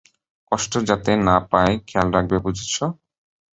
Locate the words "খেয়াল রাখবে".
1.87-2.37